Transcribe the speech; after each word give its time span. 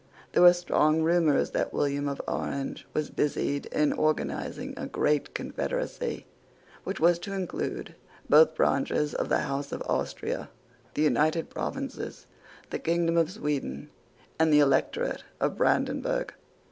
There 0.31 0.41
were 0.41 0.51
strong 0.53 1.03
rumours 1.03 1.51
that 1.51 1.71
William 1.75 2.09
of 2.09 2.19
Orange 2.27 2.87
was 2.91 3.11
busied 3.11 3.67
in 3.67 3.93
organizing 3.93 4.73
a 4.75 4.87
great 4.87 5.35
confederacy, 5.35 6.25
which 6.83 6.99
was 6.99 7.19
to 7.19 7.33
include 7.33 7.93
both 8.27 8.55
branches 8.55 9.13
of 9.13 9.29
the 9.29 9.41
House 9.41 9.71
of 9.71 9.83
Austria, 9.83 10.49
the 10.95 11.03
United 11.03 11.51
Provinces, 11.51 12.25
the 12.71 12.79
kingdom 12.79 13.15
of 13.15 13.29
Sweden, 13.29 13.91
and 14.39 14.51
the 14.51 14.59
electorate 14.59 15.23
of 15.39 15.55
Brandenburg. 15.55 16.33